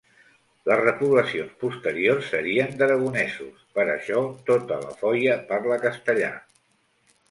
Les 0.69 0.79
repoblacions 0.79 1.51
posteriors 1.65 2.31
serien 2.33 2.75
d'aragonesos, 2.81 3.63
per 3.79 3.89
això 3.99 4.27
tota 4.51 4.83
La 4.89 4.99
Foia 5.05 5.41
parla 5.57 5.83
castellà. 5.91 6.37